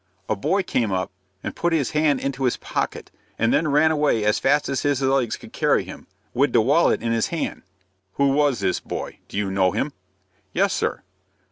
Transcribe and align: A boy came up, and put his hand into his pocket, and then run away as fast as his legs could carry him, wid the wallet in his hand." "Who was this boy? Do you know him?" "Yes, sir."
A 0.27 0.35
boy 0.35 0.63
came 0.63 0.91
up, 0.91 1.11
and 1.43 1.55
put 1.55 1.73
his 1.73 1.91
hand 1.91 2.21
into 2.21 2.45
his 2.45 2.57
pocket, 2.57 3.11
and 3.37 3.53
then 3.53 3.67
run 3.67 3.91
away 3.91 4.25
as 4.25 4.39
fast 4.39 4.67
as 4.67 4.81
his 4.81 4.99
legs 4.99 5.37
could 5.37 5.53
carry 5.53 5.83
him, 5.83 6.07
wid 6.33 6.53
the 6.53 6.59
wallet 6.61 7.03
in 7.03 7.11
his 7.11 7.27
hand." 7.27 7.61
"Who 8.13 8.29
was 8.29 8.61
this 8.61 8.79
boy? 8.79 9.19
Do 9.27 9.37
you 9.37 9.51
know 9.51 9.73
him?" 9.73 9.93
"Yes, 10.53 10.73
sir." 10.73 11.03